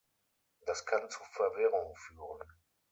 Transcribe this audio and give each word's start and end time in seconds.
Das 0.65 0.83
kann 0.87 1.07
zu 1.11 1.19
Verwirrung 1.35 1.95
führen. 1.95 2.41